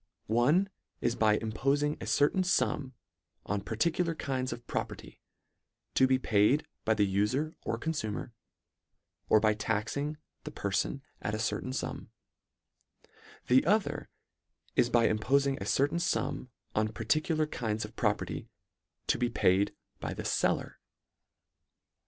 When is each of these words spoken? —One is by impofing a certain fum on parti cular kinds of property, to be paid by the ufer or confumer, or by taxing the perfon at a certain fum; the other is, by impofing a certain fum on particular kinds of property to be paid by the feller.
—One 0.47 0.67
is 0.99 1.13
by 1.15 1.37
impofing 1.37 1.95
a 2.01 2.07
certain 2.07 2.41
fum 2.43 2.95
on 3.45 3.61
parti 3.61 3.91
cular 3.91 4.17
kinds 4.17 4.51
of 4.51 4.65
property, 4.65 5.21
to 5.93 6.07
be 6.07 6.17
paid 6.17 6.65
by 6.83 6.95
the 6.95 7.05
ufer 7.17 7.53
or 7.61 7.77
confumer, 7.77 8.31
or 9.29 9.39
by 9.39 9.53
taxing 9.53 10.17
the 10.43 10.49
perfon 10.49 11.01
at 11.21 11.35
a 11.35 11.39
certain 11.39 11.71
fum; 11.71 12.09
the 13.45 13.63
other 13.63 14.09
is, 14.75 14.89
by 14.89 15.07
impofing 15.07 15.61
a 15.61 15.67
certain 15.67 15.99
fum 15.99 16.49
on 16.73 16.87
particular 16.93 17.45
kinds 17.45 17.85
of 17.85 17.95
property 17.95 18.49
to 19.05 19.19
be 19.19 19.29
paid 19.29 19.75
by 19.99 20.15
the 20.15 20.23
feller. 20.25 20.79